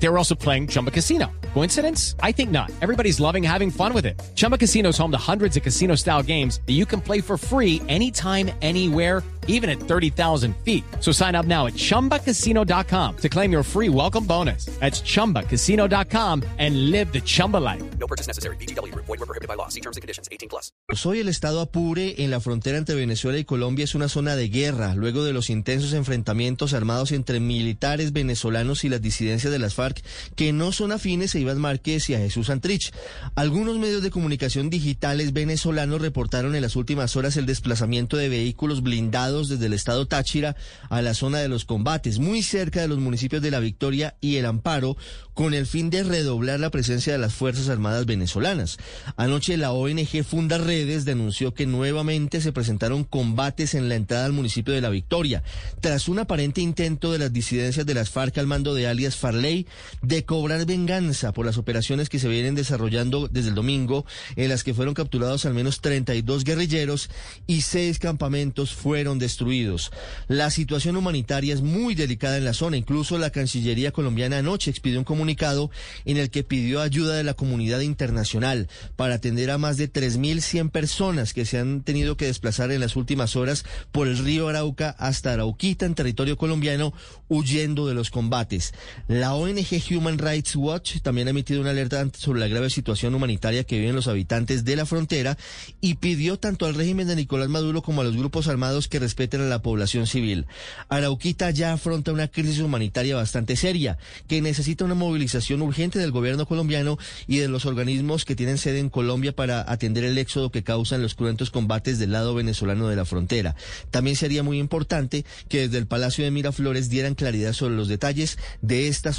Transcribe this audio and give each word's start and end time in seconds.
They 0.00 0.08
were 0.08 0.18
also 0.18 0.34
playing 0.34 0.68
Chumba 0.68 0.90
Casino. 0.90 1.32
Coincidence? 1.54 2.14
I 2.22 2.32
think 2.32 2.50
not. 2.50 2.70
Everybody's 2.80 3.18
loving 3.20 3.42
having 3.42 3.70
fun 3.70 3.92
with 3.92 4.06
it. 4.06 4.20
Chumba 4.36 4.56
Casino 4.56 4.90
is 4.90 4.98
home 4.98 5.10
to 5.10 5.18
hundreds 5.18 5.56
of 5.56 5.62
casino 5.62 5.96
style 5.96 6.22
games 6.22 6.60
that 6.66 6.74
you 6.74 6.86
can 6.86 7.00
play 7.00 7.20
for 7.20 7.36
free 7.36 7.82
anytime, 7.88 8.50
anywhere, 8.62 9.22
even 9.48 9.68
at 9.68 9.80
30,000 9.80 10.54
feet. 10.58 10.84
So 11.00 11.10
sign 11.10 11.34
up 11.34 11.46
now 11.46 11.66
at 11.66 11.72
chumbacasino.com 11.74 13.16
to 13.16 13.28
claim 13.28 13.50
your 13.50 13.64
free 13.64 13.88
welcome 13.88 14.24
bonus. 14.24 14.66
That's 14.78 15.02
chumbacasino.com 15.02 16.44
and 16.58 16.90
live 16.90 17.12
the 17.12 17.20
Chumba 17.22 17.56
life. 17.56 17.82
No 17.98 18.06
purchase 18.06 18.28
necessary. 18.28 18.56
BGW. 18.56 18.94
Void 18.94 19.08
were 19.08 19.26
prohibited 19.26 19.48
by 19.48 19.54
law. 19.54 19.68
See 19.68 19.80
terms 19.80 19.96
and 19.96 20.02
conditions. 20.02 20.28
18 20.30 20.48
plus. 20.48 20.70
Hoy 21.04 21.20
el 21.20 21.28
estado 21.28 21.60
Apure 21.60 22.22
en 22.22 22.30
la 22.30 22.40
frontera 22.40 22.76
entre 22.76 22.94
Venezuela 22.94 23.38
y 23.38 23.44
Colombia 23.44 23.84
es 23.84 23.94
una 23.94 24.08
zona 24.08 24.36
de 24.36 24.48
guerra 24.48 24.94
luego 24.94 25.24
de 25.24 25.32
los 25.32 25.48
intensos 25.48 25.92
enfrentamientos 25.92 26.74
armados 26.74 27.12
entre 27.12 27.40
militares 27.40 28.12
venezolanos 28.12 28.84
y 28.84 28.90
las 28.90 29.00
disidencias 29.00 29.52
de 29.52 29.58
las 29.58 29.74
FARC 29.74 29.87
que 30.36 30.52
no 30.52 30.72
son 30.72 30.92
afines 30.92 31.34
a 31.34 31.38
Iván 31.38 31.58
Márquez 31.58 32.08
y 32.10 32.14
a 32.14 32.18
Jesús 32.18 32.48
Santrich. 32.48 32.92
Algunos 33.34 33.78
medios 33.78 34.02
de 34.02 34.10
comunicación 34.10 34.70
digitales 34.70 35.32
venezolanos 35.32 36.00
reportaron 36.00 36.54
en 36.54 36.62
las 36.62 36.76
últimas 36.76 37.16
horas 37.16 37.36
el 37.36 37.46
desplazamiento 37.46 38.16
de 38.16 38.28
vehículos 38.28 38.82
blindados 38.82 39.48
desde 39.48 39.66
el 39.66 39.72
estado 39.72 40.06
Táchira 40.06 40.56
a 40.88 41.02
la 41.02 41.14
zona 41.14 41.38
de 41.38 41.48
los 41.48 41.64
combates, 41.64 42.18
muy 42.18 42.42
cerca 42.42 42.80
de 42.80 42.88
los 42.88 42.98
municipios 42.98 43.42
de 43.42 43.50
La 43.50 43.60
Victoria 43.60 44.16
y 44.20 44.36
El 44.36 44.46
Amparo, 44.46 44.96
con 45.34 45.54
el 45.54 45.66
fin 45.66 45.88
de 45.88 46.02
redoblar 46.02 46.58
la 46.58 46.70
presencia 46.70 47.12
de 47.12 47.18
las 47.18 47.32
Fuerzas 47.32 47.68
Armadas 47.68 48.06
venezolanas. 48.06 48.76
Anoche 49.16 49.56
la 49.56 49.72
ONG 49.72 50.24
Funda 50.24 50.58
Redes 50.58 51.04
denunció 51.04 51.54
que 51.54 51.66
nuevamente 51.66 52.40
se 52.40 52.52
presentaron 52.52 53.04
combates 53.04 53.74
en 53.74 53.88
la 53.88 53.94
entrada 53.94 54.26
al 54.26 54.32
municipio 54.32 54.74
de 54.74 54.80
La 54.80 54.88
Victoria, 54.88 55.44
tras 55.80 56.08
un 56.08 56.18
aparente 56.18 56.60
intento 56.60 57.12
de 57.12 57.18
las 57.18 57.32
disidencias 57.32 57.86
de 57.86 57.94
las 57.94 58.10
FARC 58.10 58.36
al 58.38 58.46
mando 58.46 58.74
de 58.74 58.88
alias 58.88 59.16
Farley 59.16 59.66
de 60.02 60.24
cobrar 60.24 60.64
venganza 60.66 61.32
por 61.32 61.46
las 61.46 61.58
operaciones 61.58 62.08
que 62.08 62.18
se 62.18 62.28
vienen 62.28 62.54
desarrollando 62.54 63.28
desde 63.28 63.50
el 63.50 63.54
domingo, 63.54 64.06
en 64.36 64.48
las 64.48 64.64
que 64.64 64.74
fueron 64.74 64.94
capturados 64.94 65.44
al 65.46 65.54
menos 65.54 65.80
32 65.80 66.44
guerrilleros 66.44 67.10
y 67.46 67.62
seis 67.62 67.98
campamentos 67.98 68.74
fueron 68.74 69.18
destruidos. 69.18 69.90
La 70.28 70.50
situación 70.50 70.96
humanitaria 70.96 71.54
es 71.54 71.62
muy 71.62 71.94
delicada 71.94 72.36
en 72.36 72.44
la 72.44 72.54
zona, 72.54 72.76
incluso 72.76 73.18
la 73.18 73.30
Cancillería 73.30 73.92
colombiana 73.92 74.38
anoche 74.38 74.70
expidió 74.70 74.98
un 74.98 75.04
comunicado 75.04 75.70
en 76.04 76.16
el 76.16 76.30
que 76.30 76.44
pidió 76.44 76.80
ayuda 76.80 77.14
de 77.16 77.24
la 77.24 77.34
comunidad 77.34 77.80
internacional 77.80 78.68
para 78.96 79.14
atender 79.14 79.50
a 79.50 79.58
más 79.58 79.76
de 79.76 79.92
3.100 79.92 80.70
personas 80.70 81.32
que 81.32 81.44
se 81.44 81.58
han 81.58 81.82
tenido 81.82 82.16
que 82.16 82.26
desplazar 82.26 82.70
en 82.72 82.80
las 82.80 82.96
últimas 82.96 83.36
horas 83.36 83.64
por 83.92 84.08
el 84.08 84.18
río 84.18 84.48
Arauca 84.48 84.90
hasta 84.98 85.32
Arauquita 85.32 85.86
en 85.86 85.94
territorio 85.94 86.36
colombiano 86.36 86.92
huyendo 87.28 87.86
de 87.86 87.94
los 87.94 88.10
combates. 88.10 88.74
La 89.06 89.34
ONG 89.34 89.67
Human 89.76 90.18
Rights 90.18 90.56
Watch 90.56 91.00
también 91.02 91.28
ha 91.28 91.30
emitido 91.30 91.60
una 91.60 91.70
alerta 91.70 92.06
sobre 92.16 92.40
la 92.40 92.48
grave 92.48 92.70
situación 92.70 93.14
humanitaria 93.14 93.64
que 93.64 93.78
viven 93.78 93.94
los 93.94 94.08
habitantes 94.08 94.64
de 94.64 94.76
la 94.76 94.86
frontera 94.86 95.36
y 95.80 95.94
pidió 95.94 96.38
tanto 96.38 96.66
al 96.66 96.74
régimen 96.74 97.06
de 97.06 97.16
Nicolás 97.16 97.48
Maduro 97.48 97.82
como 97.82 98.00
a 98.00 98.04
los 98.04 98.16
grupos 98.16 98.48
armados 98.48 98.88
que 98.88 98.98
respeten 98.98 99.42
a 99.42 99.46
la 99.46 99.60
población 99.60 100.06
civil. 100.06 100.46
Arauquita 100.88 101.50
ya 101.50 101.72
afronta 101.72 102.12
una 102.12 102.28
crisis 102.28 102.60
humanitaria 102.60 103.16
bastante 103.16 103.56
seria 103.56 103.98
que 104.26 104.40
necesita 104.40 104.84
una 104.84 104.94
movilización 104.94 105.62
urgente 105.62 105.98
del 105.98 106.12
gobierno 106.12 106.46
colombiano 106.46 106.98
y 107.26 107.38
de 107.38 107.48
los 107.48 107.66
organismos 107.66 108.24
que 108.24 108.36
tienen 108.36 108.58
sede 108.58 108.78
en 108.78 108.90
Colombia 108.90 109.34
para 109.34 109.70
atender 109.70 110.04
el 110.04 110.18
éxodo 110.18 110.50
que 110.50 110.62
causan 110.62 111.02
los 111.02 111.14
cruentos 111.14 111.50
combates 111.50 111.98
del 111.98 112.12
lado 112.12 112.34
venezolano 112.34 112.88
de 112.88 112.96
la 112.96 113.04
frontera. 113.04 113.54
También 113.90 114.16
sería 114.16 114.42
muy 114.42 114.58
importante 114.58 115.24
que 115.48 115.60
desde 115.60 115.78
el 115.78 115.86
Palacio 115.86 116.24
de 116.24 116.30
Miraflores 116.30 116.88
dieran 116.88 117.14
claridad 117.14 117.52
sobre 117.52 117.76
los 117.76 117.88
detalles 117.88 118.38
de 118.62 118.88
estas 118.88 119.18